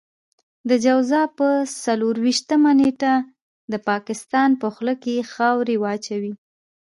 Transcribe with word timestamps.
د 0.69 0.71
جوزا 0.85 1.21
په 1.37 1.47
څلور 1.83 2.15
وېشتمه 2.25 2.71
نېټه 2.79 3.13
د 3.71 3.73
پاکستان 3.89 4.49
په 4.61 4.67
خوله 4.73 4.95
کې 5.03 5.27
خاورې 5.33 5.75
واچوئ. 5.83 6.33